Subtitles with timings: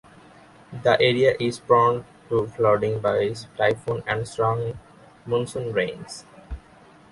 [0.81, 4.79] The area is prone to flooding by typhoons and strong
[5.27, 6.25] monsoon rains.